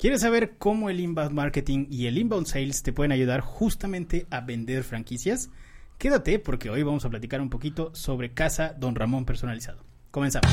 [0.00, 4.40] ¿Quieres saber cómo el inbound marketing y el inbound sales te pueden ayudar justamente a
[4.40, 5.50] vender franquicias?
[5.98, 9.84] Quédate porque hoy vamos a platicar un poquito sobre Casa Don Ramón personalizado.
[10.10, 10.50] Comenzamos.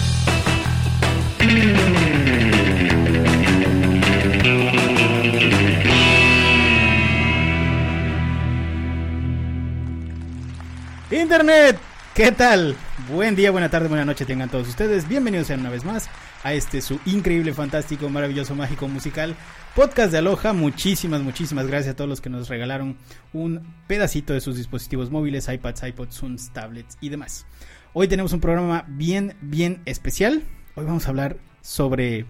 [11.10, 11.80] Internet,
[12.14, 12.76] ¿qué tal?
[13.10, 15.08] Buen día, buena tarde, buena noche tengan todos ustedes.
[15.08, 16.10] Bienvenidos una vez más
[16.44, 19.36] a este su increíble, fantástico, maravilloso, mágico musical
[19.76, 20.54] podcast de Aloha.
[20.54, 22.98] Muchísimas, muchísimas gracias a todos los que nos regalaron
[23.34, 27.46] un pedacito de sus dispositivos móviles, iPads, iPods, Zooms, tablets y demás.
[27.94, 30.44] Hoy tenemos un programa bien, bien especial.
[30.76, 32.26] Hoy vamos a hablar sobre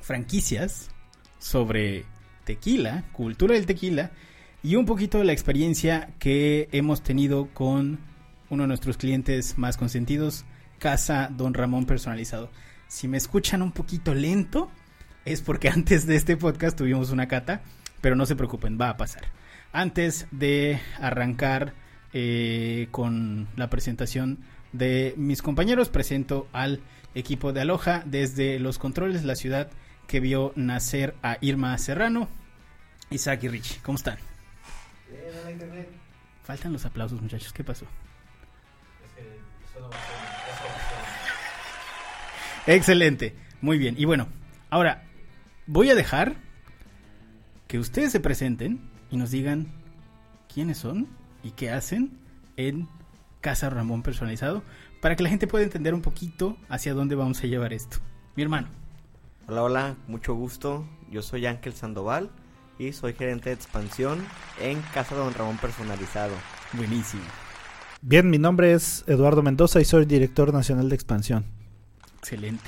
[0.00, 0.90] franquicias,
[1.38, 2.04] sobre
[2.44, 4.10] tequila, cultura del tequila
[4.62, 8.00] y un poquito de la experiencia que hemos tenido con
[8.50, 10.44] uno de nuestros clientes más consentidos,
[10.78, 12.50] Casa Don Ramón Personalizado.
[12.88, 14.70] Si me escuchan un poquito lento,
[15.24, 17.62] es porque antes de este podcast tuvimos una cata,
[18.00, 19.24] pero no se preocupen, va a pasar.
[19.72, 21.74] Antes de arrancar
[22.12, 24.38] eh, con la presentación
[24.72, 26.80] de mis compañeros, presento al
[27.14, 29.70] equipo de Aloha desde los controles la ciudad
[30.06, 32.28] que vio nacer a Irma Serrano,
[33.10, 33.80] Isaac y Richie.
[33.82, 34.18] ¿Cómo están?
[36.44, 37.52] Faltan los aplausos, muchachos.
[37.52, 37.86] ¿Qué pasó?
[42.66, 43.34] Excelente.
[43.60, 43.94] Muy bien.
[43.98, 44.28] Y bueno,
[44.70, 45.04] ahora
[45.66, 46.36] voy a dejar
[47.66, 49.68] que ustedes se presenten y nos digan
[50.52, 51.08] quiénes son
[51.42, 52.18] y qué hacen
[52.56, 52.88] en
[53.40, 54.62] Casa Ramón Personalizado
[55.00, 57.98] para que la gente pueda entender un poquito hacia dónde vamos a llevar esto.
[58.34, 58.68] Mi hermano.
[59.46, 60.88] Hola, hola, mucho gusto.
[61.10, 62.30] Yo soy Ángel Sandoval
[62.78, 64.18] y soy gerente de expansión
[64.60, 66.34] en Casa Don Ramón Personalizado.
[66.72, 67.22] Buenísimo.
[68.02, 71.55] Bien, mi nombre es Eduardo Mendoza y soy director nacional de expansión.
[72.26, 72.64] Excelente.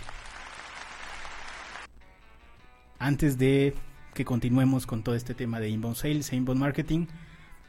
[3.01, 3.75] Antes de
[4.15, 7.07] que continuemos con todo este tema de inbound sales e inbound marketing,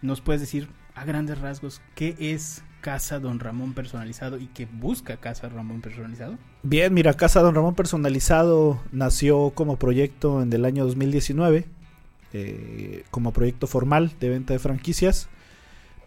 [0.04, 5.18] ¿nos puedes decir a grandes rasgos qué es Casa Don Ramón Personalizado y qué busca
[5.18, 6.38] Casa Ramón Personalizado?
[6.62, 11.66] Bien, mira, Casa Don Ramón Personalizado nació como proyecto en el año 2019
[12.34, 15.28] eh, como proyecto formal de venta de franquicias.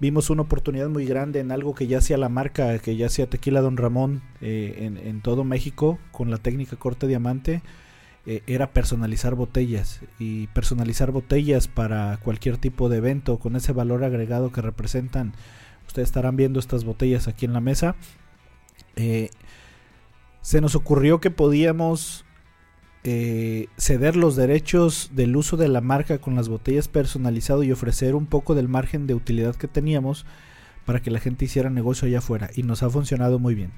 [0.03, 3.31] Vimos una oportunidad muy grande en algo que ya hacía la marca, que ya hacía
[3.31, 7.63] Tequila Don Ramón eh, en, todo México con la técnica corte diamante.
[8.27, 14.03] Eh, era personalizar botellas y personalizar botellas para cualquier tipo de evento con ese valor
[14.03, 15.35] agregado que representan.
[15.87, 17.95] Ustedes estarán viendo estas botellas aquí en la mesa.
[18.97, 22.25] se nos ocurrió que podíamos
[23.05, 28.15] eh, ceder los derechos del uso de la marca con las botellas personalizado y ofrecer
[28.15, 30.25] un poco del margen de utilidad que teníamos
[30.85, 32.51] para que la gente hiciera negocio allá afuera.
[32.55, 33.73] Y nos ha funcionado muy bien.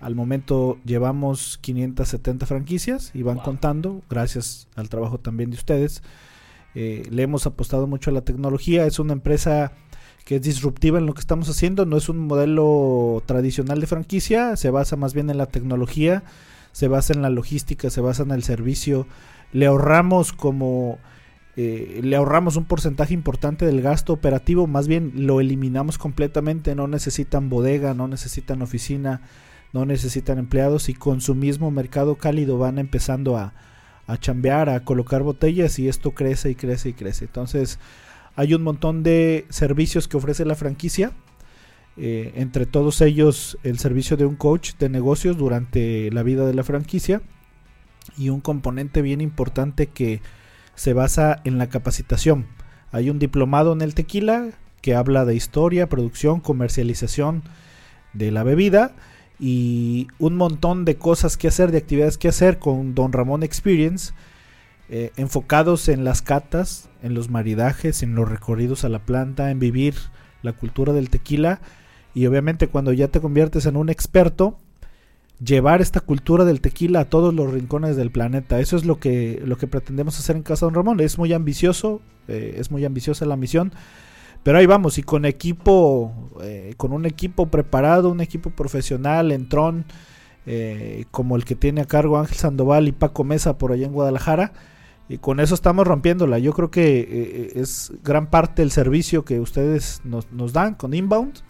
[0.00, 6.02] Al momento llevamos 570 franquicias y van contando, gracias al trabajo también de ustedes.
[6.74, 9.72] Eh, le hemos apostado mucho a la tecnología, es una empresa
[10.24, 14.56] que es disruptiva en lo que estamos haciendo, no es un modelo tradicional de franquicia,
[14.56, 16.24] se basa más bien en la tecnología
[16.74, 19.06] se basa en la logística, se basa en el servicio.
[19.52, 20.98] Le ahorramos como...
[21.56, 26.88] Eh, le ahorramos un porcentaje importante del gasto operativo, más bien lo eliminamos completamente, no
[26.88, 29.20] necesitan bodega, no necesitan oficina,
[29.72, 33.54] no necesitan empleados y con su mismo mercado cálido van empezando a,
[34.08, 37.26] a chambear, a colocar botellas y esto crece y crece y crece.
[37.26, 37.78] Entonces
[38.34, 41.12] hay un montón de servicios que ofrece la franquicia
[41.96, 46.54] eh, entre todos ellos el servicio de un coach de negocios durante la vida de
[46.54, 47.22] la franquicia
[48.16, 50.20] y un componente bien importante que
[50.74, 52.46] se basa en la capacitación.
[52.90, 54.50] Hay un diplomado en el tequila
[54.82, 57.42] que habla de historia, producción, comercialización
[58.12, 58.92] de la bebida
[59.38, 64.12] y un montón de cosas que hacer, de actividades que hacer con Don Ramón Experience,
[64.88, 69.58] eh, enfocados en las catas, en los maridajes, en los recorridos a la planta, en
[69.58, 69.94] vivir
[70.42, 71.60] la cultura del tequila
[72.14, 74.58] y obviamente cuando ya te conviertes en un experto,
[75.44, 78.60] llevar esta cultura del tequila a todos los rincones del planeta.
[78.60, 81.00] Eso es lo que, lo que pretendemos hacer en Casa Don Ramón.
[81.00, 83.72] Es muy ambicioso, eh, es muy ambiciosa la misión.
[84.42, 86.12] Pero ahí vamos, y con equipo,
[86.42, 89.86] eh, con un equipo preparado, un equipo profesional en Tron,
[90.46, 93.92] eh, como el que tiene a cargo Ángel Sandoval y Paco Mesa por allá en
[93.92, 94.52] Guadalajara.
[95.08, 96.38] Y con eso estamos rompiéndola.
[96.38, 101.42] Yo creo que es gran parte del servicio que ustedes nos, nos dan con Inbound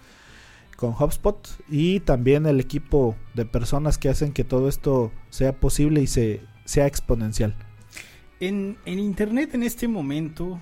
[0.77, 6.03] con HubSpot y también el equipo de personas que hacen que todo esto sea posible
[6.03, 7.55] y se, sea exponencial.
[8.41, 10.61] En, Internet en este momento,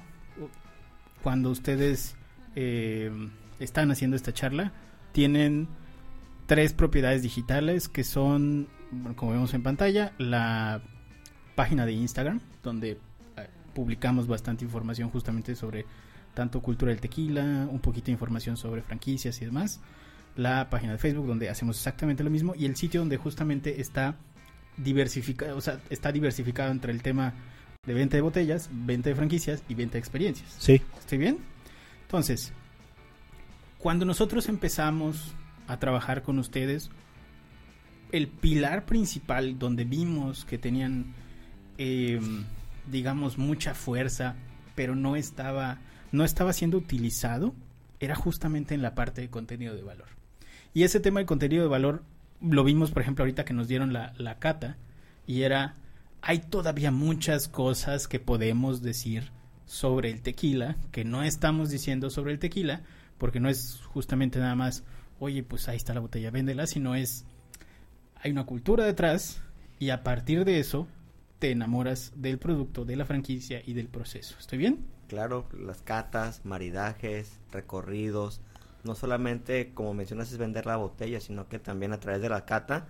[1.22, 2.16] cuando ustedes
[2.54, 3.10] eh,
[3.58, 4.72] están haciendo esta charla,
[5.12, 5.68] tienen
[6.46, 8.68] tres propiedades digitales que son,
[9.16, 10.82] como vemos en pantalla, la
[11.54, 12.98] página de Instagram, donde
[13.74, 15.86] publicamos bastante información justamente sobre
[16.34, 19.80] tanto cultura del tequila, un poquito de información sobre franquicias y demás.
[20.36, 24.16] La página de Facebook donde hacemos exactamente lo mismo y el sitio donde justamente está
[24.76, 27.34] diversificado, o sea, está diversificado entre el tema
[27.84, 30.54] de venta de botellas, venta de franquicias y venta de experiencias.
[30.58, 30.80] Sí.
[30.98, 31.38] ¿Estoy bien?
[32.02, 32.52] Entonces,
[33.78, 35.34] cuando nosotros empezamos
[35.66, 36.90] a trabajar con ustedes,
[38.12, 41.14] el pilar principal donde vimos que tenían,
[41.78, 42.20] eh,
[42.90, 44.36] digamos, mucha fuerza,
[44.74, 45.78] pero no estaba,
[46.12, 47.54] no estaba siendo utilizado,
[47.98, 50.08] era justamente en la parte de contenido de valor.
[50.74, 52.02] Y ese tema de contenido de valor
[52.40, 54.76] lo vimos, por ejemplo, ahorita que nos dieron la, la cata,
[55.26, 55.76] y era,
[56.20, 59.30] hay todavía muchas cosas que podemos decir
[59.66, 62.82] sobre el tequila, que no estamos diciendo sobre el tequila,
[63.18, 64.84] porque no es justamente nada más,
[65.20, 67.24] oye, pues ahí está la botella, véndela, sino es,
[68.16, 69.40] hay una cultura detrás
[69.78, 70.88] y a partir de eso
[71.38, 74.36] te enamoras del producto, de la franquicia y del proceso.
[74.38, 74.84] ¿Estoy bien?
[75.12, 78.40] Claro, las catas, maridajes, recorridos,
[78.82, 82.46] no solamente como mencionas es vender la botella, sino que también a través de la
[82.46, 82.86] cata,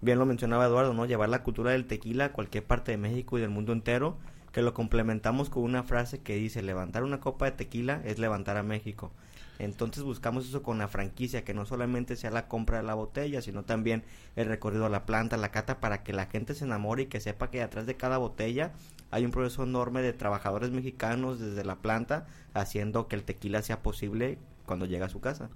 [0.00, 1.06] bien lo mencionaba Eduardo, ¿no?
[1.06, 4.16] Llevar la cultura del tequila a cualquier parte de México y del mundo entero,
[4.50, 8.56] que lo complementamos con una frase que dice, levantar una copa de tequila es levantar
[8.56, 9.12] a México.
[9.60, 13.42] Entonces buscamos eso con la franquicia, que no solamente sea la compra de la botella,
[13.42, 14.02] sino también
[14.34, 17.20] el recorrido a la planta, la cata, para que la gente se enamore y que
[17.20, 18.72] sepa que atrás de cada botella
[19.10, 23.82] hay un proceso enorme de trabajadores mexicanos desde la planta, haciendo que el tequila sea
[23.82, 25.50] posible cuando llega a su casa.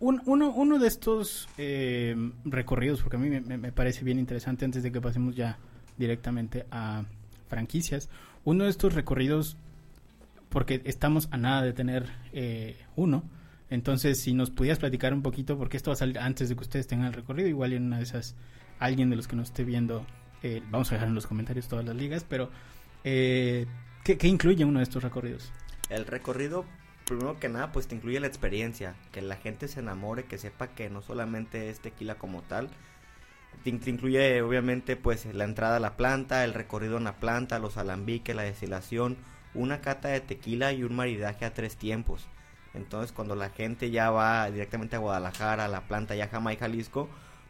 [0.00, 2.14] Un, uno, uno de estos eh,
[2.44, 5.58] recorridos, porque a mí me, parece bien interesante antes de que pasemos ya
[5.96, 7.04] directamente a
[7.48, 8.08] franquicias,
[8.44, 9.56] uno de estos recorridos,
[10.50, 13.24] porque estamos a nada de tener eh, uno,
[13.70, 16.62] entonces si nos pudieras platicar un poquito, porque esto va a salir antes de que
[16.62, 18.36] ustedes tengan el recorrido, igual en una de esas,
[18.78, 20.06] alguien de los que nos esté viendo,
[20.42, 22.50] eh, vamos a dejar en los comentarios todas las ligas, pero
[23.04, 23.66] eh,
[24.04, 25.52] ¿qué, ¿qué incluye uno de estos recorridos?
[25.88, 26.64] El recorrido
[27.08, 30.68] primero que nada, pues te incluye la experiencia, que la gente se enamore, que sepa
[30.68, 32.68] que no solamente es tequila como tal,
[33.64, 37.76] te, incluye obviamente pues la entrada a la planta, el recorrido en la planta, los
[37.76, 39.16] alambiques, la destilación,
[39.54, 42.28] una cata de tequila y un maridaje a tres tiempos.
[42.74, 47.08] Entonces cuando la gente ya va directamente a Guadalajara, a la planta ya Jamaica, Jalisco,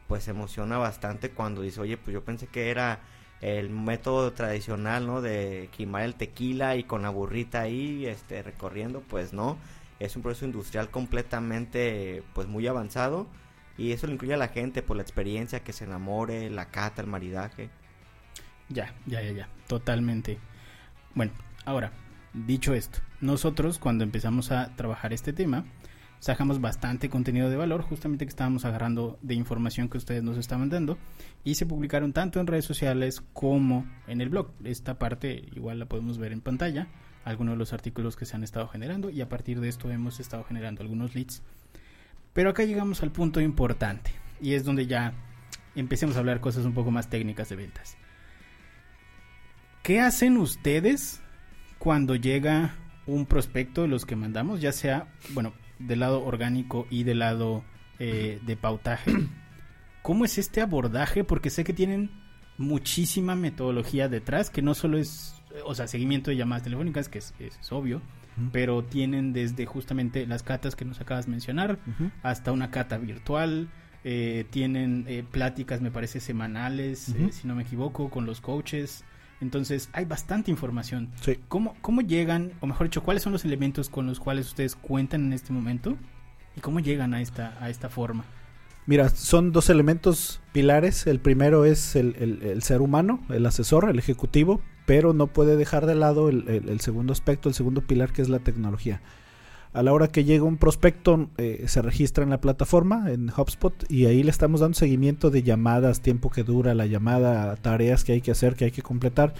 [0.08, 3.00] pues se emociona bastante cuando dice, oye, pues yo pensé que era
[3.40, 5.20] el método tradicional, ¿no?
[5.20, 9.58] De quemar el tequila y con la burrita ahí, este, recorriendo, pues no.
[10.00, 13.28] Es un proceso industrial completamente, pues muy avanzado.
[13.76, 17.02] Y eso le incluye a la gente por la experiencia, que se enamore, la cata,
[17.02, 17.70] el maridaje.
[18.68, 20.38] Ya, ya, ya, ya, totalmente.
[21.14, 21.32] Bueno,
[21.64, 21.92] ahora,
[22.32, 25.64] dicho esto, nosotros cuando empezamos a trabajar este tema,
[26.20, 30.68] sacamos bastante contenido de valor, justamente que estábamos agarrando de información que ustedes nos estaban
[30.68, 30.98] dando
[31.44, 34.50] y se publicaron tanto en redes sociales como en el blog.
[34.64, 36.88] Esta parte igual la podemos ver en pantalla,
[37.24, 40.20] algunos de los artículos que se han estado generando y a partir de esto hemos
[40.20, 41.42] estado generando algunos leads.
[42.32, 45.14] Pero acá llegamos al punto importante y es donde ya
[45.74, 47.96] empecemos a hablar cosas un poco más técnicas de ventas.
[49.82, 51.20] ¿Qué hacen ustedes
[51.78, 52.74] cuando llega
[53.06, 57.64] un prospecto de los que mandamos, ya sea, bueno, del lado orgánico y del lado
[57.98, 59.12] eh, de pautaje.
[60.02, 61.24] ¿Cómo es este abordaje?
[61.24, 62.10] Porque sé que tienen
[62.56, 67.34] muchísima metodología detrás, que no solo es, o sea, seguimiento de llamadas telefónicas, que es,
[67.38, 68.50] es obvio, uh -huh.
[68.52, 72.12] pero tienen desde justamente las catas que nos acabas de mencionar, uh -huh.
[72.22, 73.68] hasta una cata virtual,
[74.04, 77.30] eh, tienen eh, pláticas, me parece, semanales, uh -huh.
[77.30, 79.04] si no me equivoco, con los coaches.
[79.40, 81.10] Entonces hay bastante información.
[81.20, 81.38] Sí.
[81.48, 85.26] ¿Cómo, ¿Cómo llegan, o mejor dicho, cuáles son los elementos con los cuales ustedes cuentan
[85.26, 85.96] en este momento?
[86.56, 88.24] ¿Y cómo llegan a esta, a esta forma?
[88.86, 91.06] Mira, son dos elementos pilares.
[91.06, 95.56] El primero es el, el, el ser humano, el asesor, el ejecutivo, pero no puede
[95.56, 99.02] dejar de lado el, el, segundo aspecto, el segundo pilar, que es la tecnología.
[99.72, 103.74] A la hora que llega un prospecto, eh, se registra en la plataforma, en HubSpot,
[103.90, 108.12] y ahí le estamos dando seguimiento de llamadas, tiempo que dura la llamada, tareas que
[108.12, 109.34] hay que hacer, que hay que completar.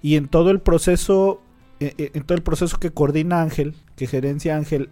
[0.00, 1.42] Y en todo el proceso,
[1.80, 4.90] eh, en todo el proceso que coordina Ángel, que gerencia Ángel,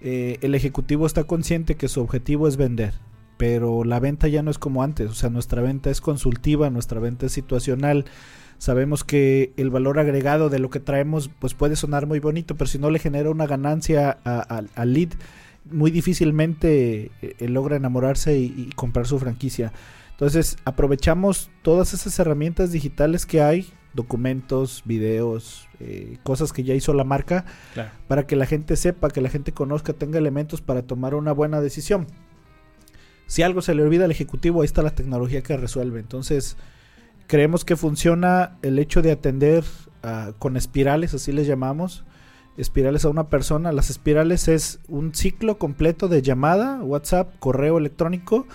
[0.00, 2.94] eh, el ejecutivo está consciente que su objetivo es vender,
[3.36, 7.00] pero la venta ya no es como antes, o sea, nuestra venta es consultiva, nuestra
[7.00, 8.04] venta es situacional.
[8.58, 12.68] Sabemos que el valor agregado de lo que traemos pues puede sonar muy bonito, pero
[12.68, 15.10] si no le genera una ganancia al lead,
[15.70, 19.72] muy difícilmente eh, logra enamorarse y, y, comprar su franquicia.
[20.12, 26.92] Entonces aprovechamos todas esas herramientas digitales que hay, documentos, videos, eh, cosas que ya hizo
[26.92, 27.90] la marca, claro.
[28.06, 31.60] para que la gente sepa, que la gente conozca, tenga elementos para tomar una buena
[31.60, 32.06] decisión.
[33.26, 36.00] Si algo se le olvida al ejecutivo, ahí está la tecnología que resuelve.
[36.00, 36.56] Entonces,
[37.28, 39.62] creemos que funciona el hecho de atender
[40.02, 42.04] ah, con espirales, así les llamamos,
[42.56, 43.70] espirales a una persona.
[43.70, 48.46] Las espirales es un ciclo completo de llamada, WhatsApp, correo electrónico,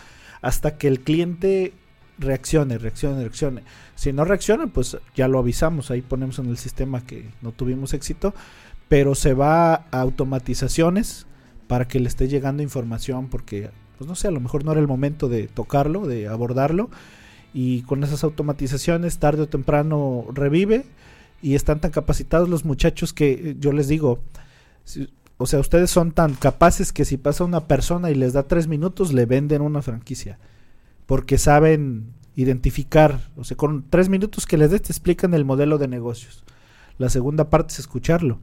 [0.41, 1.73] hasta que el cliente
[2.17, 3.63] reaccione, reaccione, reaccione.
[3.95, 7.93] Si no reacciona, pues ya lo avisamos, ahí ponemos en el sistema que no tuvimos
[7.93, 8.33] éxito,
[8.89, 11.27] pero se va a automatizaciones
[11.67, 14.81] para que le esté llegando información porque pues no sé, a lo mejor no era
[14.81, 16.89] el momento de tocarlo, de abordarlo
[17.53, 20.85] y con esas automatizaciones tarde o temprano revive
[21.41, 24.19] y están tan capacitados los muchachos que eh, yo les digo,
[25.37, 28.67] o sea, ustedes son tan capaces que si pasa una persona y les da tres
[28.67, 30.39] minutos, le venden una franquicia.
[31.05, 35.77] Porque saben identificar, o sea, con tres minutos que les des te explican el modelo
[35.77, 36.43] de negocios.
[36.97, 38.39] La segunda parte es escucharlo.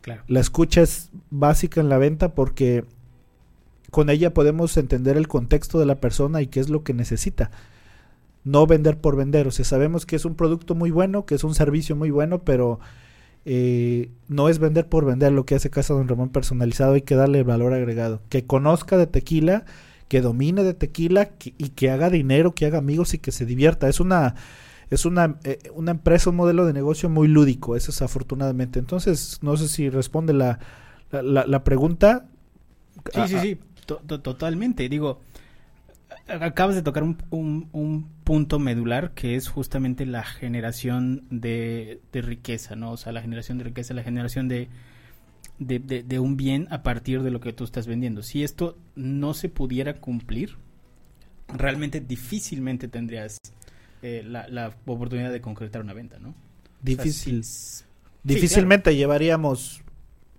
[0.00, 0.22] Claro.
[0.28, 2.84] La escucha es básica en la venta porque
[3.90, 7.50] con ella podemos entender el contexto de la persona y qué es lo que necesita
[8.44, 9.46] no vender por vender.
[9.46, 12.42] O sea, sabemos que es un producto muy bueno, que es un servicio muy bueno,
[12.44, 12.78] pero
[13.44, 17.16] eh, no es vender por vender lo que hace Casa Don Ramón personalizado, hay que
[17.16, 18.20] darle valor agregado.
[18.28, 19.64] Que conozca de tequila,
[20.08, 23.88] que domine de tequila y que haga dinero, que haga amigos y que se divierta.
[23.88, 24.34] Es una
[24.90, 28.78] es una, eh, una empresa, un modelo de negocio muy lúdico, eso es afortunadamente.
[28.78, 30.58] Entonces, no sé si responde la,
[31.10, 32.26] la, la, pregunta.
[33.12, 34.88] Sí, sí, sí, totalmente.
[34.88, 35.20] Digo,
[36.28, 42.74] acabas de tocar un, un, punto medular que es justamente la generación de, de, riqueza,
[42.74, 42.92] ¿no?
[42.92, 44.68] O sea, la generación de riqueza, la generación de,
[45.58, 48.22] de, de, un bien a partir de lo que tú estás vendiendo.
[48.22, 50.56] Si esto no se pudiera cumplir,
[51.48, 53.36] realmente difícilmente tendrías
[54.02, 56.34] eh, la, la, oportunidad de concretar una venta, ¿no?
[56.80, 57.44] Difícil.
[58.22, 59.82] Difícilmente llevaríamos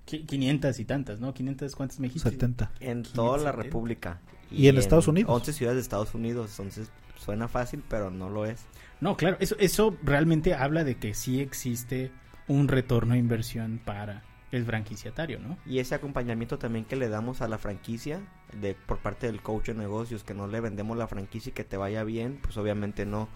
[0.06, 1.34] 500 y tantas, ¿no?
[1.34, 2.30] 500, ¿cuántas me dijiste?
[2.30, 2.72] 70.
[2.80, 4.22] En toda la República.
[4.52, 5.32] ¿Y, en, Estados Unidos?
[5.32, 8.66] 11 ciudades de Estados Unidos, entonces suena fácil, pero no lo es.
[9.02, 12.12] No, claro, eso, eso realmente habla de que sí existe
[12.48, 15.58] un retorno a inversión para el franquiciatario, ¿no?
[15.66, 18.22] Y ese acompañamiento también que le damos a la franquicia
[18.54, 21.64] de por parte del coach de negocios, que no le vendemos la franquicia y que
[21.64, 23.28] te vaya bien, pues obviamente no.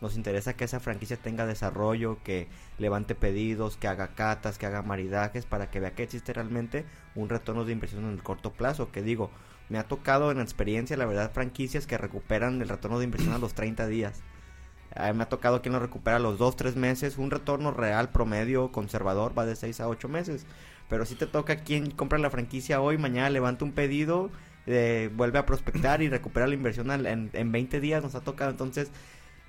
[0.00, 2.46] Nos interesa que esa franquicia tenga desarrollo, que
[2.78, 6.84] levante pedidos, que haga catas, que haga maridajes, para que vea que existe realmente
[7.16, 8.92] un retorno de inversión en el corto plazo.
[8.92, 9.32] Que digo,
[9.68, 13.38] me ha tocado en experiencia, la verdad, franquicias que recuperan el retorno de inversión a
[13.38, 14.22] los 30 días.
[15.14, 17.18] me ha tocado quien lo recupera a los 2, 3 meses.
[17.18, 20.46] Un retorno real, promedio, conservador, va de 6 a 8 meses.
[20.88, 24.30] Pero si te toca quien compra la franquicia hoy, mañana levanta un pedido,
[24.66, 28.02] eh, vuelve a prospectar y recupera la inversión en, en 20 días.
[28.02, 28.50] Nos ha tocado.
[28.50, 28.90] Entonces,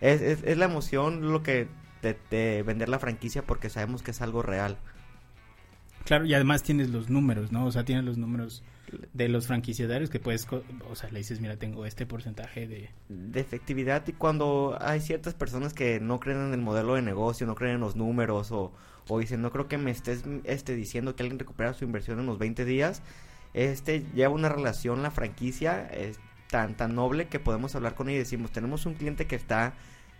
[0.01, 1.67] es, es, la emoción lo que
[2.01, 4.77] de vender la franquicia porque sabemos que es algo real.
[6.05, 7.65] Claro, y además tienes los números, ¿no?
[7.65, 8.63] O sea, tienes los números
[9.13, 10.47] de los franquiciatarios que puedes,
[10.89, 12.89] o sea, le dices, mira, tengo este porcentaje de...
[13.39, 17.55] Efectividad y cuando hay ciertas personas que no creen en el modelo de negocio, no
[17.55, 18.73] creen en los números o,
[19.07, 22.25] o dicen, no creo que me estés este, diciendo que alguien recupera su inversión en
[22.25, 23.01] los 20 días,
[23.53, 26.19] este lleva una relación, la franquicia, es
[26.49, 29.73] tan, tan noble que podemos hablar con ella y decimos, tenemos un cliente que está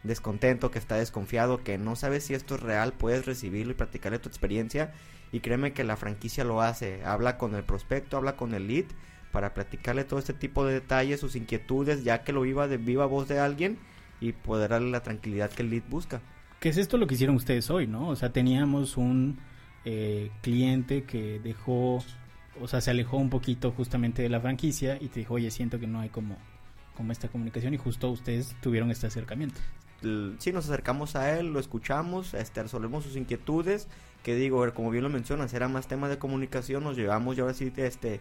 [0.03, 4.19] descontento, que está desconfiado, que no sabe si esto es real, puedes recibirlo y practicarle
[4.19, 4.93] tu experiencia
[5.31, 8.86] y créeme que la franquicia lo hace, habla con el prospecto, habla con el lead
[9.31, 13.05] para platicarle todo este tipo de detalles, sus inquietudes, ya que lo iba de viva
[13.05, 13.77] voz de alguien
[14.19, 16.21] y poder darle la tranquilidad que el lead busca.
[16.59, 18.09] ¿Qué es esto lo que hicieron ustedes hoy, no?
[18.09, 19.39] O sea, teníamos un
[19.86, 22.03] eh, cliente que dejó,
[22.59, 25.79] o sea, se alejó un poquito justamente de la franquicia y te dijo, oye, siento
[25.79, 26.38] que no hay como,
[26.95, 29.62] como esta comunicación y justo ustedes tuvieron este acercamiento.
[30.01, 33.88] Sí, nos acercamos a él, lo escuchamos, este, resolvemos sus inquietudes
[34.24, 37.53] que digo, como bien lo mencionas, era más tema de comunicación, nos llevamos y ahora
[37.53, 38.20] sí este,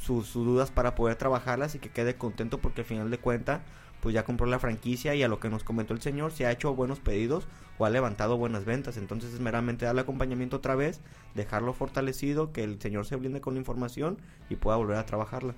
[0.00, 3.60] sus, dudas para poder trabajarlas y que quede contento porque al final de cuentas
[4.00, 6.52] pues ya compró la franquicia y a lo que nos comentó el señor se ha
[6.52, 7.48] hecho buenos pedidos
[7.78, 8.96] o ha levantado buenas ventas.
[8.96, 11.00] Entonces es meramente darle acompañamiento otra vez,
[11.34, 15.54] dejarlo fortalecido, que el señor se blinde con la información y pueda volver a trabajarla.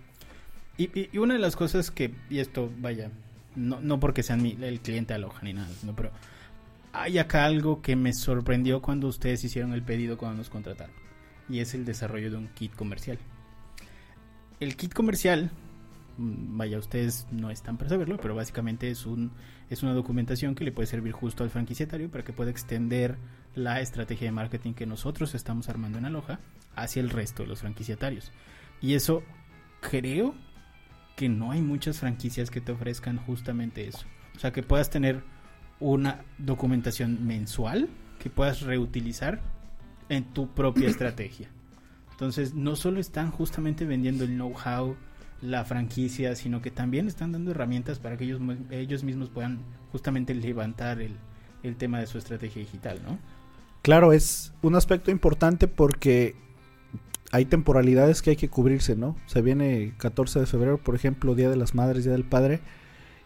[0.78, 3.10] Y, y, una de las cosas que, y esto vaya,
[3.56, 6.10] no, no porque sean mi, el cliente aloja ni nada, no, pero
[6.92, 10.94] hay acá algo que me sorprendió cuando ustedes hicieron el pedido cuando nos contrataron.
[11.48, 13.18] Y es el desarrollo de un kit comercial.
[14.60, 15.50] El kit comercial,
[16.18, 19.32] mm, vaya, ustedes no están para saberlo, pero básicamente es, un,
[19.68, 23.16] es una documentación que le puede servir justo al franquiciatario para que pueda extender
[23.54, 26.40] la estrategia de marketing que nosotros estamos armando en Aloha
[26.76, 28.32] hacia el resto de los franquiciatarios.
[28.80, 29.22] Y eso
[29.80, 30.34] creo
[31.16, 34.06] que no hay muchas franquicias que te ofrezcan justamente eso.
[34.36, 35.22] O sea, que puedas tener
[35.80, 37.88] una documentación mensual
[38.18, 39.40] que puedas reutilizar
[40.08, 41.48] en tu propia estrategia.
[42.12, 44.96] Entonces, no solo están justamente vendiendo el know-how,
[45.40, 48.40] la franquicia, sino que también están dando herramientas para que ellos,
[48.70, 51.16] ellos mismos puedan justamente levantar el,
[51.62, 53.18] el tema de su estrategia digital, ¿no?
[53.82, 56.36] Claro, es un aspecto importante porque
[57.32, 59.16] hay temporalidades que hay que cubrirse, ¿no?
[59.26, 62.60] Se viene 14 de febrero, por ejemplo, Día de las Madres, Día del Padre,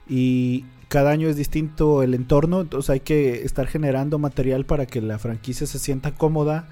[0.09, 5.01] y cada año es distinto el entorno, entonces hay que estar generando material para que
[5.01, 6.69] la franquicia se sienta cómoda.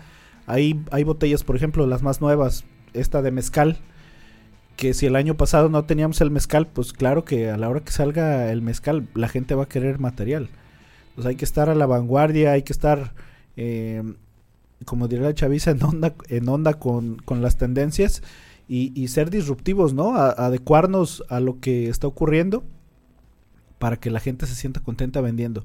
[0.46, 3.78] Hay, hay botellas, por ejemplo, las más nuevas, esta de mezcal,
[4.76, 7.80] que si el año pasado no teníamos el mezcal, pues claro que a la hora
[7.80, 10.50] que salga el mezcal, la gente va a querer material.
[11.11, 13.14] Entonces hay que estar a la vanguardia, hay que estar,
[13.56, 14.02] eh,
[14.84, 18.22] como diría la chaviza, en onda, en onda con, con las tendencias
[18.68, 20.16] y, y, ser disruptivos, ¿no?
[20.16, 22.64] A, adecuarnos a lo que está ocurriendo
[23.78, 25.64] para que la gente se sienta contenta vendiendo.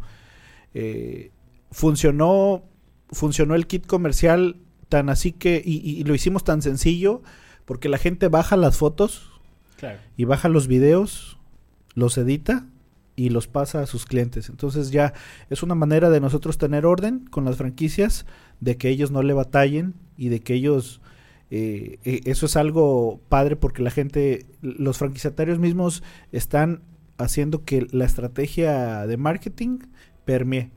[0.73, 1.31] Eh,
[1.71, 2.63] funcionó,
[3.11, 4.57] funcionó el kit comercial
[4.89, 7.21] tan así que, y, y, lo hicimos tan sencillo,
[7.65, 9.29] porque la gente baja las fotos
[9.77, 9.99] claro.
[10.15, 11.37] y baja los videos,
[11.93, 12.65] los edita
[13.17, 14.47] y los pasa a sus clientes.
[14.47, 15.13] Entonces ya
[15.49, 18.25] es una manera de nosotros tener orden con las franquicias,
[18.59, 21.01] de que ellos no le batallen y de que ellos...
[21.49, 26.81] Eh, eh, eso es algo padre porque la gente, los franquiciatarios mismos están
[27.17, 29.79] haciendo que la estrategia de marketing
[30.25, 30.71] permee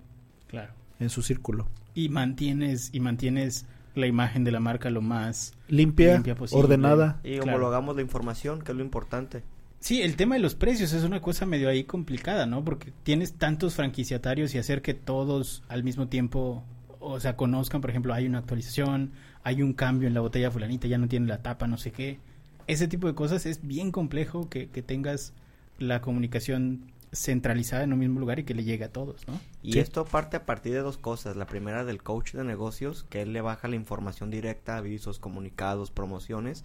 [0.47, 0.73] claro.
[1.01, 1.69] en su círculo.
[1.95, 6.63] Y mantienes, y mantienes la imagen de la marca lo más limpia, limpia posible.
[6.65, 7.21] ordenada.
[7.25, 7.45] Y Claro.
[7.51, 9.43] homologamos la información, que es lo importante.
[9.81, 12.65] Sí, el tema de los precios es una cosa medio ahí complicada, ¿no?
[12.65, 16.65] Porque tienes tantos franquiciatarios y hacer que todos al mismo tiempo,
[17.01, 20.87] o sea, conozcan, por ejemplo, hay una actualización, hay un cambio en la botella fulanita,
[20.87, 22.19] ya no tiene la tapa, no sé qué.
[22.67, 25.33] Ese tipo de cosas es bien complejo que, que tengas
[25.79, 29.41] la comunicación centralizada en un mismo lugar y que le llegue a todos, ¿no?
[29.63, 29.79] Y Sí.
[29.81, 31.35] esto parte a partir de dos cosas.
[31.37, 35.91] La primera del coach de negocios, que él le baja la información directa, avisos, comunicados,
[35.91, 36.65] promociones.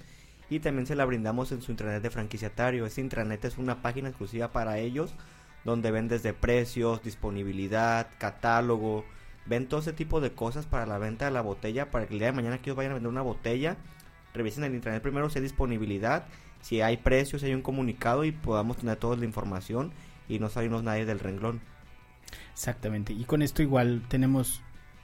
[0.50, 2.86] Y también se la brindamos en su intranet de franquiciatario.
[2.86, 5.16] Ese intranet es una página exclusiva para ellos,
[5.64, 9.04] donde ven desde precios, disponibilidad, catálogo,
[9.46, 12.20] ven todo ese tipo de cosas para la venta de la botella, para que el
[12.20, 13.78] día de mañana que ellos vayan a vender una botella,
[14.34, 16.26] revisen el intranet primero si hay disponibilidad,
[16.62, 19.92] si hay precios, si hay un comunicado y podamos tener toda la información
[20.28, 21.62] y no salirnos nadie del renglón.
[22.52, 23.14] Exactamente.
[23.14, 24.62] Y con esto igual tenemos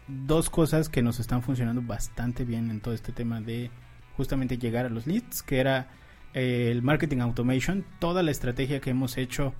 [0.07, 3.69] dos cosas que nos están funcionando bastante bien en todo este tema de
[4.17, 5.89] justamente llegar a los leads, que era
[6.33, 9.53] eh, el marketing automation, toda la estrategia que hemos hecho.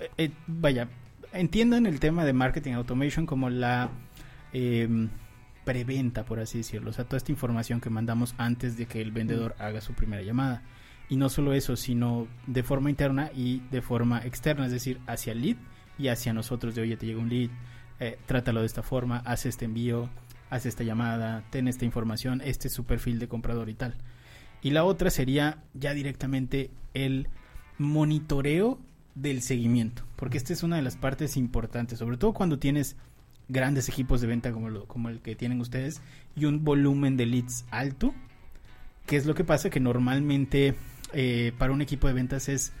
[0.00, 0.88] eh, eh, vaya,
[1.32, 3.90] entiendan el tema de marketing automation como la
[4.52, 5.08] eh,
[5.64, 6.90] preventa, por así decirlo.
[6.90, 10.22] O sea, toda esta información que mandamos antes de que el vendedor haga su primera
[10.22, 10.62] llamada.
[11.10, 15.32] Y no solo eso, sino de forma interna y de forma externa, es decir, hacia
[15.32, 15.56] el lead
[15.98, 17.50] y hacia nosotros de, oye, te llega un lead,
[18.00, 20.08] eh, trátalo de esta forma, haz este envío,
[20.50, 23.94] haz esta llamada, ten esta información, este es su perfil de comprador y tal.
[24.62, 27.28] Y la otra sería ya directamente el
[27.78, 28.78] monitoreo
[29.14, 32.96] del seguimiento, porque esta es una de las partes importantes, sobre todo cuando tienes
[33.48, 36.02] grandes equipos de venta como, lo, como el que tienen ustedes
[36.36, 38.14] y un volumen de leads alto,
[39.06, 40.74] que es lo que pasa que normalmente
[41.12, 42.72] eh, para un equipo de ventas es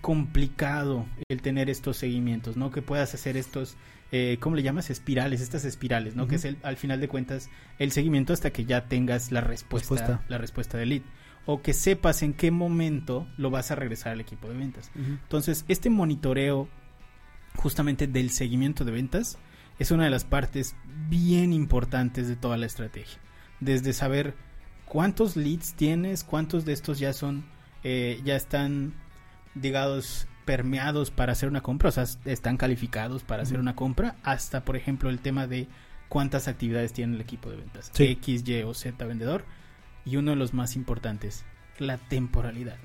[0.00, 2.70] complicado el tener estos seguimientos, ¿no?
[2.70, 3.76] Que puedas hacer estos,
[4.12, 4.90] eh, ¿cómo le llamas?
[4.90, 6.28] Espirales, estas espirales, ¿no?
[6.28, 7.48] Que es el, al final de cuentas
[7.78, 10.24] el seguimiento hasta que ya tengas la respuesta, Respuesta.
[10.28, 11.02] la respuesta del lead.
[11.46, 14.90] O que sepas en qué momento lo vas a regresar al equipo de ventas.
[14.94, 16.68] Entonces, este monitoreo
[17.56, 19.38] justamente del seguimiento de ventas
[19.78, 20.76] es una de las partes
[21.08, 23.18] bien importantes de toda la estrategia.
[23.60, 24.34] Desde saber
[24.84, 27.44] cuántos leads tienes, cuántos de estos ya son,
[27.82, 28.94] eh, ya están,
[29.54, 34.64] digamos, permeados para hacer una compra, o sea, están calificados para hacer una compra, hasta,
[34.64, 35.68] por ejemplo, el tema de
[36.08, 37.90] cuántas actividades tiene el equipo de ventas.
[37.92, 38.04] Sí.
[38.04, 39.44] X, Y o Z vendedor.
[40.04, 41.44] Y uno de los más importantes,
[41.78, 42.76] la temporalidad.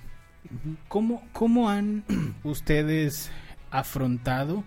[0.87, 2.05] ¿Cómo, cómo han
[2.43, 3.29] ustedes
[3.71, 4.63] afrontado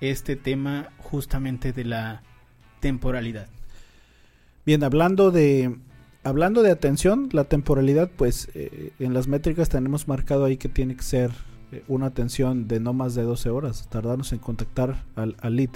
[0.00, 2.22] este tema justamente de la
[2.80, 3.48] temporalidad?
[4.64, 5.76] Bien, hablando de
[6.24, 10.96] hablando de atención, la temporalidad, pues eh, en las métricas tenemos marcado ahí que tiene
[10.96, 11.30] que ser
[11.70, 15.70] eh, una atención de no más de 12 horas, tardarnos en contactar al, al lead.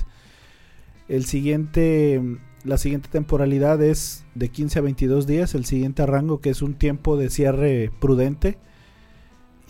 [1.09, 2.21] El siguiente,
[2.65, 6.75] la siguiente temporalidad es de 15 a 22 días, el siguiente rango que es un
[6.75, 8.59] tiempo de cierre prudente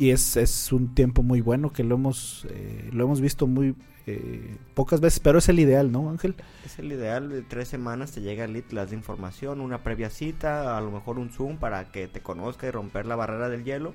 [0.01, 3.77] y es, es un tiempo muy bueno que lo hemos, eh, lo hemos visto muy
[4.07, 6.35] eh, pocas veces, pero es el ideal, ¿no, Ángel?
[6.65, 10.11] Es el ideal, de tres semanas te llega el lead, las de información, una previa
[10.11, 13.63] cita, a lo mejor un Zoom para que te conozca y romper la barrera del
[13.63, 13.95] hielo.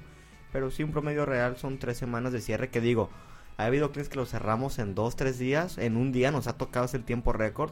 [0.54, 3.10] Pero sí, un promedio real son tres semanas de cierre que digo,
[3.58, 6.54] ha habido clientes que los cerramos en dos, tres días, en un día nos ha
[6.54, 7.72] tocado el tiempo récord.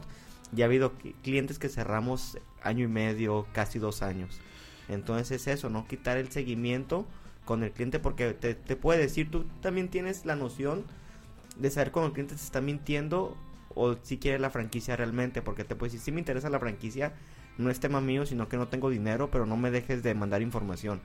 [0.54, 4.40] Y ha habido cli- clientes que cerramos año y medio, casi dos años.
[4.88, 5.86] Entonces es eso, ¿no?
[5.88, 7.06] Quitar el seguimiento
[7.44, 10.84] con el cliente porque te, te puede decir, tú también tienes la noción
[11.58, 13.36] de saber cuando el cliente te está mintiendo
[13.74, 17.12] o si quiere la franquicia realmente, porque te puedes decir, si me interesa la franquicia,
[17.58, 20.42] no es tema mío, sino que no tengo dinero, pero no me dejes de mandar
[20.42, 21.00] información.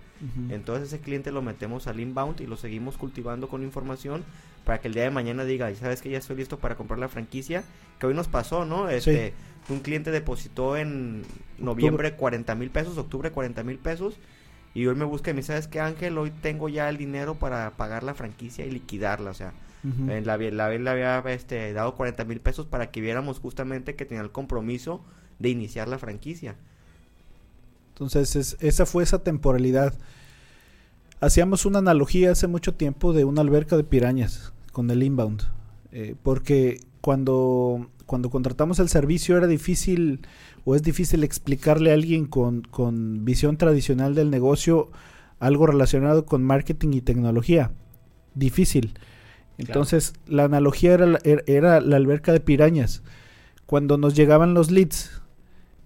[0.49, 4.23] Entonces ese cliente lo metemos al inbound y lo seguimos cultivando con información
[4.65, 7.07] para que el día de mañana diga, sabes que ya estoy listo para comprar la
[7.07, 7.63] franquicia,
[7.99, 8.89] que hoy nos pasó, ¿no?
[8.89, 9.33] Este,
[9.69, 11.23] un cliente depositó en
[11.59, 14.15] noviembre 40 mil pesos, octubre 40 mil pesos,
[14.73, 16.17] y hoy me busca y me dice, ¿sabes qué Ángel?
[16.17, 19.53] Hoy tengo ya el dinero para pagar la franquicia y liquidarla, o sea,
[19.83, 24.05] en la, la, le había este, dado 40 mil pesos para que viéramos justamente que
[24.05, 25.01] tenía el compromiso
[25.39, 26.55] de iniciar la franquicia.
[27.93, 29.93] Entonces, esa fue esa temporalidad.
[31.21, 35.43] Hacíamos una analogía hace mucho tiempo de una alberca de pirañas con el inbound.
[35.91, 40.21] Eh, porque cuando, cuando contratamos el servicio era difícil
[40.65, 44.89] o es difícil explicarle a alguien con, con visión tradicional del negocio
[45.37, 47.69] algo relacionado con marketing y tecnología.
[48.33, 48.95] Difícil.
[49.59, 53.03] Entonces, la analogía era, era, la alberca de pirañas.
[53.67, 55.21] Cuando nos llegaban los leads,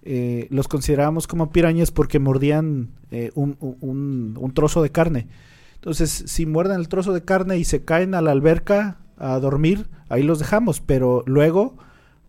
[0.02, 5.28] eh, los considerábamos como pirañas porque mordían eh, un, un, trozo de carne.
[5.74, 9.88] Entonces, si muerden el trozo de carne y se caen a la alberca a dormir,
[10.08, 10.80] ahí los dejamos.
[10.80, 11.76] Pero luego,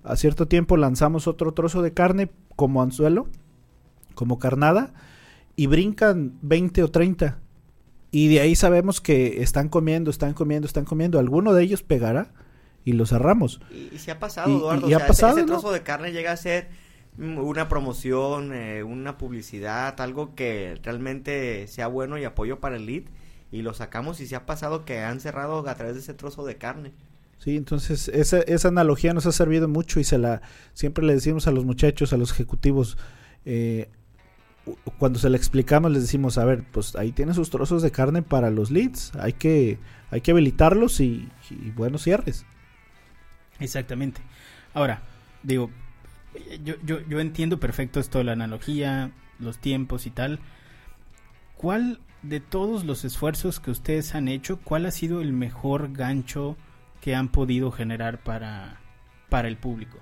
[0.05, 3.27] a cierto tiempo, lanzamos otro trozo de carne como anzuelo,
[4.13, 4.93] como carnada,
[5.55, 7.39] y brincan 20 o 30.
[8.11, 11.19] Y de ahí sabemos que están comiendo, están comiendo, están comiendo.
[11.19, 12.31] Alguno de ellos pegará
[12.85, 13.59] y lo cerramos.
[13.71, 14.89] Y, se ha pasado, Eduardo.
[14.89, 16.69] Y, ha pasado, ese, trozo de carne llega a ser
[17.17, 23.03] una promoción, eh, una publicidad, algo que realmente sea bueno y apoyo para el lead.
[23.51, 26.45] Y lo sacamos y se ha pasado que han cerrado a través de ese trozo
[26.45, 26.93] de carne.
[27.37, 30.41] Sí, entonces esa, esa analogía nos ha servido mucho y se la
[30.73, 32.97] siempre le decimos a los muchachos, a los ejecutivos,
[33.45, 33.89] eh,
[34.97, 38.21] cuando se le explicamos les decimos, a ver, pues ahí tiene sus trozos de carne
[38.23, 39.77] para los leads, hay que,
[40.09, 41.29] hay que habilitarlos y,
[41.75, 42.45] buenos cierres.
[43.59, 44.21] Exactamente.
[44.73, 45.03] Ahora,
[45.43, 45.69] digo,
[46.63, 50.39] yo, yo, yo entiendo perfecto esto de la analogía, los tiempos y tal.
[51.57, 56.57] ¿Cuál de todos los esfuerzos que ustedes han hecho, cuál ha sido el mejor gancho
[57.01, 58.79] que han podido generar para,
[59.29, 59.97] para el público?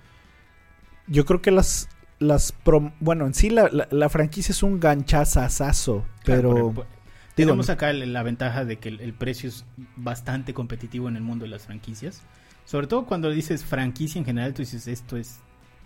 [1.07, 2.53] Yo creo que las, las
[2.99, 6.73] bueno, en sí la, la, franquicia es un ganchazazazo, pero...
[7.35, 11.51] tenemos acá la ventaja de que el, precio es bastante competitivo en el mundo de
[11.51, 12.21] las franquicias.
[12.65, 15.39] Sobre todo cuando dices franquicia en general, tú dices esto es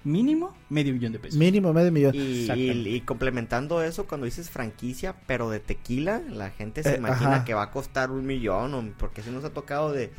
[0.04, 1.38] mínimo medio millón de pesos.
[1.38, 2.13] Mínimo medio millón.
[2.15, 7.54] Y, complementando eso, cuando dices franquicia, pero de tequila, la gente se eh, imagina que
[7.54, 10.12] va a costar un millón, porque si nos ha tocado de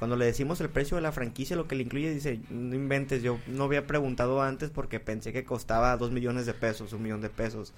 [0.00, 3.22] cuando le decimos el precio de la franquicia, lo que le incluye, dice, no inventes,
[3.22, 7.20] yo no había preguntado antes porque pensé que costaba dos millones de pesos, un millón
[7.20, 7.74] de pesos.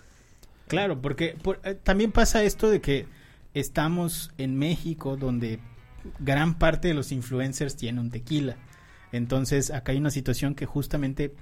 [0.69, 3.07] Claro, porque eh, también pasa esto de que
[3.55, 5.59] estamos en México donde
[6.21, 8.57] gran parte de los influencers tienen un tequila.
[9.11, 11.35] Entonces acá hay una situación que justamente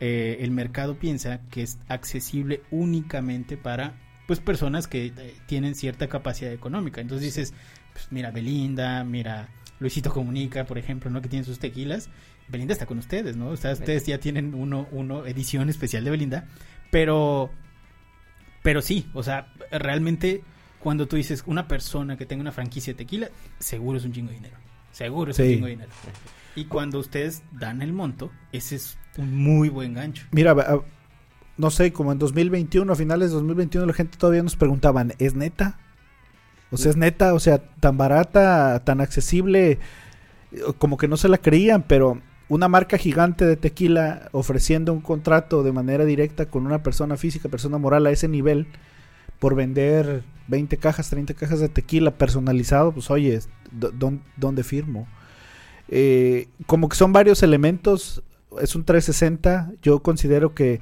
[0.00, 3.94] eh, el mercado piensa que es accesible únicamente para
[4.26, 7.00] pues personas que eh, tienen cierta capacidad económica.
[7.00, 7.54] Entonces dices,
[7.92, 11.20] pues mira Belinda, mira Luisito Comunica, por ejemplo, ¿no?
[11.20, 12.08] Que tiene sus tequilas.
[12.48, 13.48] Belinda está con ustedes, ¿no?
[13.48, 16.46] O sea, ustedes ya tienen uno, uno edición especial de Belinda.
[16.90, 17.50] Pero,
[18.62, 20.42] pero sí, o sea, realmente
[20.78, 24.28] cuando tú dices una persona que tenga una franquicia de tequila, seguro es un chingo
[24.28, 24.56] de dinero.
[24.92, 25.90] Seguro es un chingo de dinero.
[26.54, 30.26] Y cuando ustedes dan el monto, ese es un muy buen gancho.
[30.30, 30.54] Mira,
[31.56, 35.34] no sé, como en 2021, a finales de 2021, la gente todavía nos preguntaban, ¿es
[35.34, 35.78] neta?
[36.74, 39.78] O sea, es neta, o sea, tan barata, tan accesible,
[40.78, 45.62] como que no se la creían, pero una marca gigante de tequila ofreciendo un contrato
[45.62, 48.66] de manera directa con una persona física, persona moral a ese nivel,
[49.38, 53.38] por vender 20 cajas, 30 cajas de tequila personalizado, pues oye,
[54.36, 55.06] ¿dónde firmo?
[55.88, 58.22] Eh, como que son varios elementos,
[58.60, 60.80] es un 360, yo considero que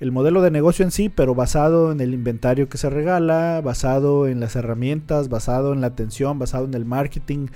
[0.00, 4.28] el modelo de negocio en sí, pero basado en el inventario que se regala, basado
[4.28, 7.48] en las herramientas, basado en la atención, basado en el marketing,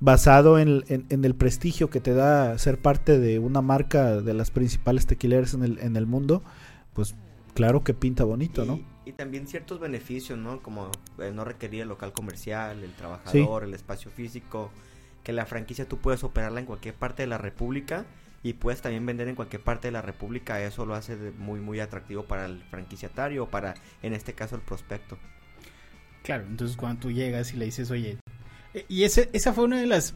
[0.00, 5.06] basado en, el prestigio que te da ser parte de una marca de las principales
[5.06, 6.42] tequileras en el, en el mundo,
[6.92, 7.14] pues
[7.54, 8.80] claro que pinta bonito, ¿no?
[9.06, 10.60] Y también ciertos beneficios, ¿no?
[10.60, 14.70] Como eh, no requerir el local comercial, el trabajador, el espacio físico,
[15.24, 18.04] que la franquicia tú puedes operarla en cualquier parte de la República
[18.48, 20.62] y puedes también vender en cualquier parte de la República.
[20.62, 24.62] Eso lo hace muy, muy atractivo para el franquiciatario o para, en este caso, el
[24.62, 25.18] prospecto.
[26.22, 28.18] Claro, entonces cuando tú llegas y le dices, oye,
[28.72, 30.14] eh, y ese, esa fue una de las,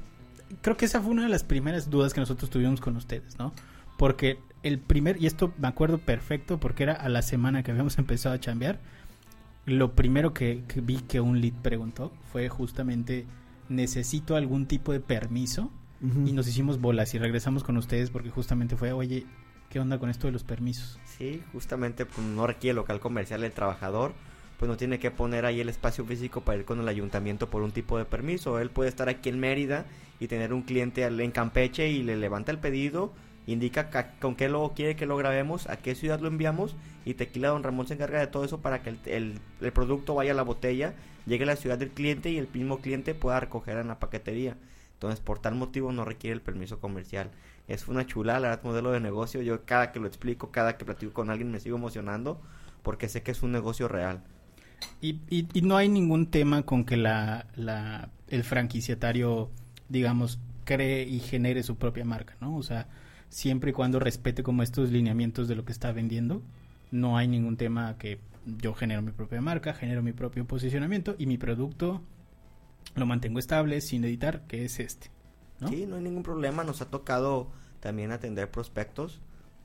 [0.62, 3.52] creo que esa fue una de las primeras dudas que nosotros tuvimos con ustedes, ¿no?
[3.98, 7.98] Porque el primer, y esto me acuerdo perfecto porque era a la semana que habíamos
[7.98, 8.80] empezado a chambear,
[9.66, 13.26] lo primero que, vi que un lead preguntó fue justamente,
[13.68, 15.70] necesito algún tipo de permiso
[16.02, 19.24] Y nos hicimos bolas y regresamos con ustedes porque justamente fue, oye,
[19.70, 20.98] ¿qué onda con esto de los permisos?
[21.04, 24.12] Sí, justamente pues, no requiere local comercial el trabajador,
[24.58, 27.62] pues no tiene que poner ahí el espacio físico para ir con el ayuntamiento por
[27.62, 28.58] un tipo de permiso.
[28.58, 29.86] Él puede estar aquí en Mérida
[30.18, 33.12] y tener un cliente al- en Campeche y le levanta el pedido,
[33.46, 37.14] indica ca- con qué lo quiere que lo grabemos, a qué ciudad lo enviamos y
[37.14, 40.32] Tequila Don Ramón se encarga de todo eso para que el, el- el producto vaya
[40.32, 40.94] a la botella,
[41.26, 44.56] llegue a la ciudad del cliente y el mismo cliente pueda recoger en la paquetería.
[45.02, 47.32] Entonces, por tal motivo no requiere el permiso comercial.
[47.66, 49.42] Es una chula, la modelo de negocio.
[49.42, 52.40] Yo cada que lo explico, cada que platico con alguien me sigo emocionando
[52.84, 54.22] porque sé que es un negocio real.
[55.00, 57.48] Y, y, y no hay ningún tema con que la,
[58.28, 59.50] el franquiciatario,
[59.88, 62.56] digamos, cree y genere su propia marca, ¿no?
[62.56, 62.86] O sea,
[63.28, 66.42] siempre y cuando respete como estos lineamientos de lo que está vendiendo,
[66.92, 71.26] no hay ningún tema que yo genero mi propia marca, genero mi propio posicionamiento y
[71.26, 72.02] mi producto
[72.94, 75.10] lo mantengo estable sin editar, que es este.
[75.68, 76.64] Sí, no hay ningún problema.
[76.64, 77.50] Nos ha tocado
[77.80, 79.20] también atender prospectos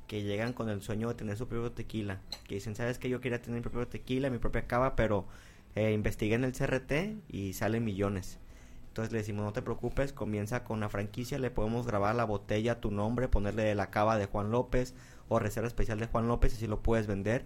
[0.08, 2.22] que llegan con el sueño de tener su propio tequila.
[2.48, 5.28] Que dicen, ¿sabes que Yo quería tener mi propio tequila, mi propia cava, pero
[5.76, 6.92] eh, investigué en el CRT
[7.30, 8.40] y salen millones.
[8.88, 12.82] Entonces le decimos, no te preocupes, comienza con la franquicia, le podemos grabar la botella
[12.82, 14.96] tu nombre, ponerle la cava de Juan López
[15.30, 17.46] o reserva especial de Juan López y así lo puedes vender.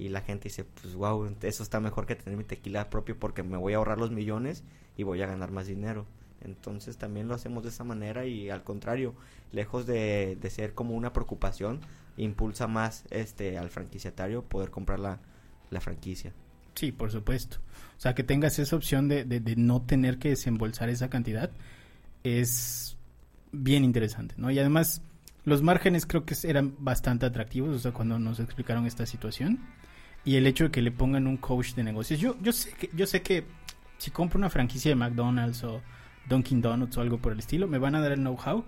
[0.00, 3.42] Y la gente dice, pues wow, eso está mejor que tener mi tequila propio porque
[3.42, 4.64] me voy a ahorrar los millones
[4.96, 6.06] y voy a ganar más dinero.
[6.40, 9.14] Entonces también lo hacemos de esa manera y al contrario,
[9.52, 11.80] lejos de, de ser como una preocupación,
[12.16, 15.18] impulsa más este al franquiciatario poder comprar la,
[15.68, 16.32] la franquicia.
[16.76, 17.58] Sí, por supuesto.
[17.98, 21.50] O sea, que tengas esa opción de, de, de no tener que desembolsar esa cantidad
[22.24, 22.96] es
[23.52, 24.50] bien interesante, ¿no?
[24.50, 25.02] Y además,
[25.44, 29.58] los márgenes creo que eran bastante atractivos, o sea, cuando nos explicaron esta situación.
[30.24, 32.20] Y el hecho de que le pongan un coach de negocios.
[32.20, 33.44] Yo, yo sé que, yo sé que
[33.98, 35.80] si compro una franquicia de McDonald's o
[36.28, 38.64] Dunkin' Donuts o algo por el estilo, me van a dar el know-how,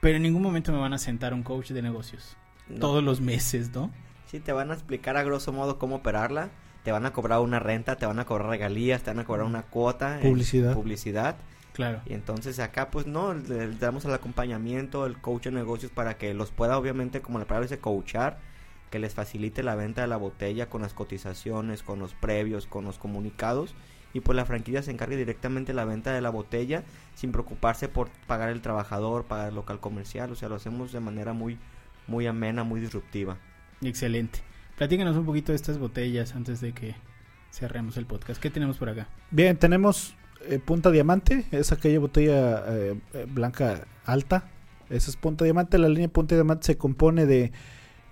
[0.00, 2.36] pero en ningún momento me van a sentar un coach de negocios.
[2.68, 2.78] No.
[2.78, 3.90] Todos los meses, ¿no?
[4.26, 6.50] Sí, te van a explicar a grosso modo cómo operarla,
[6.84, 9.46] te van a cobrar una renta, te van a cobrar regalías, te van a cobrar
[9.46, 10.74] una cuota en Publicidad.
[10.74, 11.36] publicidad
[11.72, 12.02] Claro.
[12.06, 16.18] Y entonces acá pues no, le, le damos el acompañamiento, el coach de negocios para
[16.18, 18.38] que los pueda obviamente, como la palabra dice, coachar,
[18.92, 22.84] que les facilite la venta de la botella con las cotizaciones, con los previos, con
[22.84, 23.74] los comunicados.
[24.12, 27.88] Y pues la franquicia se encargue directamente de la venta de la botella sin preocuparse
[27.88, 30.30] por pagar el trabajador, pagar el local comercial.
[30.30, 31.58] O sea, lo hacemos de manera muy,
[32.06, 33.38] muy amena, muy disruptiva.
[33.80, 34.40] Excelente.
[34.76, 36.94] Platícanos un poquito de estas botellas antes de que
[37.50, 38.42] cerremos el podcast.
[38.42, 39.08] ¿Qué tenemos por acá?
[39.30, 44.50] Bien, tenemos eh, Punta Diamante, es aquella botella eh, eh, blanca alta.
[44.90, 45.78] Esa es Punta Diamante.
[45.78, 47.52] La línea Punta Diamante se compone de,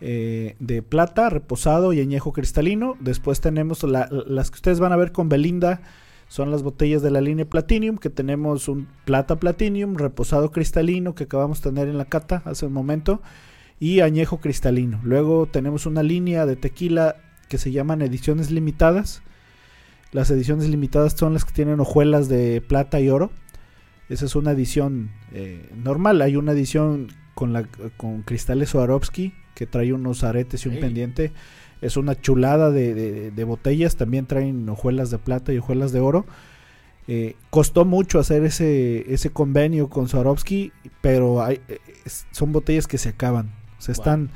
[0.01, 2.97] eh, de plata, reposado y añejo cristalino.
[3.01, 5.83] Después tenemos la- las que ustedes van a ver con Belinda.
[6.29, 11.25] Son las botellas de la línea Platinum, que tenemos un plata Platinum, reposado cristalino, que
[11.25, 13.21] acabamos de tener en la cata hace un momento,
[13.81, 15.01] y añejo cristalino.
[15.03, 17.17] Luego tenemos una línea de tequila
[17.49, 19.23] que se llaman ediciones limitadas.
[20.13, 23.33] Las ediciones limitadas son las que tienen hojuelas de plata y oro.
[24.09, 26.23] Esa es una edición eh, normal.
[26.23, 31.33] Hay una edición con, con cristales Swarovski que trae unos aretes y un pendiente.
[31.83, 33.97] Es una chulada de, de- de botellas.
[33.97, 36.25] También traen hojuelas de plata y hojuelas de oro.
[37.09, 41.79] Eh, costó mucho hacer ese, ese convenio con Swarovski, pero hay, eh,
[42.31, 43.51] son botellas que se acaban.
[43.79, 44.01] O sea, Wow.
[44.03, 44.31] están,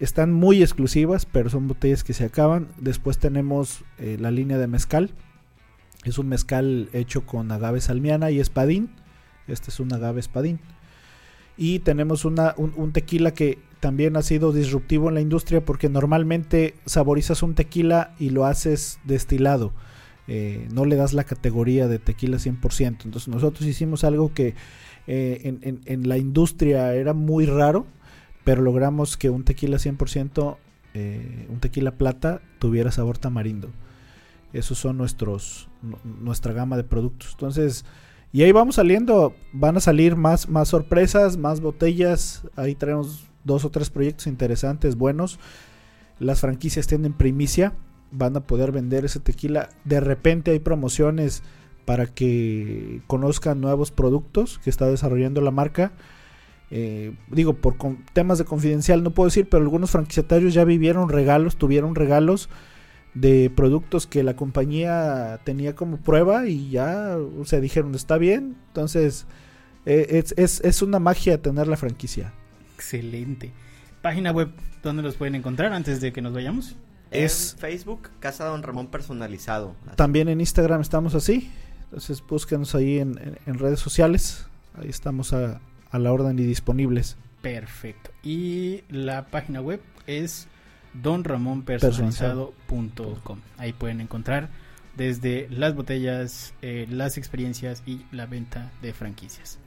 [0.00, 2.66] están muy exclusivas, pero son botellas que se acaban.
[2.80, 5.12] Después tenemos eh, la línea de mezcal.
[6.04, 8.90] Es un mezcal hecho con agave salmiana y espadín.
[9.46, 10.58] Este es un agave espadín.
[11.56, 15.88] Y tenemos una, un, un tequila que también ha sido disruptivo en la industria porque
[15.88, 19.72] normalmente saborizas un tequila y lo haces destilado.
[20.28, 23.04] Eh, no le das la categoría de tequila 100%.
[23.04, 24.54] Entonces nosotros hicimos algo que
[25.06, 27.86] eh, en, en- la industria era muy raro,
[28.44, 30.56] pero logramos que un tequila 100%,
[30.94, 33.70] eh, un tequila plata, tuviera sabor tamarindo.
[34.52, 37.30] Esos son nuestros, nu- nuestra gama de productos.
[37.32, 37.84] Entonces,
[38.32, 42.42] y ahí vamos saliendo, van a salir más, más sorpresas, más botellas.
[42.56, 45.38] Ahí traemos dos o tres proyectos interesantes, buenos.
[46.18, 47.72] Las franquicias tienen primicia,
[48.10, 49.70] van a poder vender ese tequila.
[49.84, 51.42] De repente hay promociones
[51.84, 55.92] para que conozcan nuevos productos que está desarrollando la marca.
[56.70, 57.76] Eh, digo, por
[58.12, 62.48] temas de confidencial no puedo decir, pero algunos franquiciatarios ya vivieron regalos, tuvieron regalos
[63.14, 68.56] de productos que la compañía tenía como prueba y ya, o sea, dijeron, está bien.
[68.68, 69.26] Entonces,
[69.86, 72.34] eh, es, es, es una magia tener la franquicia.
[72.80, 73.52] Excelente.
[74.00, 74.50] Página web,
[74.82, 76.76] ¿dónde los pueden encontrar antes de que nos vayamos?
[77.10, 79.76] Es- En Facebook, Casa Don Ramón Personalizado.
[79.86, 79.96] Así.
[79.96, 81.50] También en Instagram estamos así.
[81.84, 84.46] Entonces, búsquenos ahí en, en- en redes sociales.
[84.80, 87.18] Ahí estamos a, a la orden y disponibles.
[87.42, 88.10] Perfecto.
[88.22, 90.48] Y la página web es
[90.94, 93.38] donramonpersonalizado.com.
[93.58, 94.48] Ahí pueden encontrar
[94.96, 99.58] desde las botellas, eh, las experiencias y la venta de franquicias.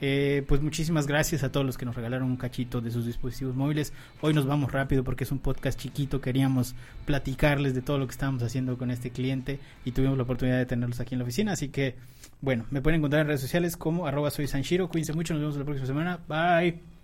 [0.00, 3.54] Eh, pues muchísimas gracias a todos los que nos regalaron un cachito de sus dispositivos
[3.54, 3.92] móviles.
[4.20, 6.20] Hoy nos vamos rápido porque es un podcast chiquito.
[6.20, 10.58] Queríamos platicarles de todo lo que estábamos haciendo con este cliente y tuvimos la oportunidad
[10.58, 11.52] de tenerlos aquí en la oficina.
[11.52, 11.96] Así que,
[12.40, 14.30] bueno, me pueden encontrar en redes sociales como arroba.
[14.30, 16.18] Cuídense mucho, nos vemos la próxima semana.
[16.28, 16.97] Bye.